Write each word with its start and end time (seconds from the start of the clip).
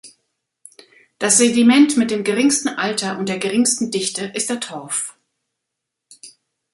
Das 1.19 1.37
Sediment 1.37 1.95
mit 1.95 2.09
dem 2.09 2.23
geringsten 2.23 2.69
Alter 2.69 3.19
und 3.19 3.29
der 3.29 3.37
geringsten 3.37 3.91
Dichte 3.91 4.25
ist 4.33 4.49
der 4.49 4.59
Torf. 4.59 5.15